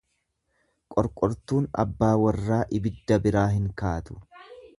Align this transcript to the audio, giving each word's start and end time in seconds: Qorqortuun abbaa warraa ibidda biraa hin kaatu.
Qorqortuun 0.95 1.67
abbaa 1.83 2.11
warraa 2.23 2.63
ibidda 2.79 3.19
biraa 3.27 3.47
hin 3.59 3.71
kaatu. 3.83 4.19